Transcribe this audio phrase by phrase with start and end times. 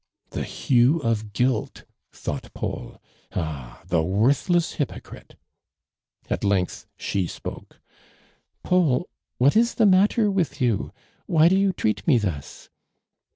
[0.15, 2.99] '< The hue of guilt," thought Paul."
[3.33, 3.83] Ah!
[3.85, 5.35] the worthless hyi)Ocrite!"
[6.31, 7.67] At length she spoko."
[8.63, 10.91] Paul, what is the matter with you?
[11.27, 12.71] Why do you treat me thus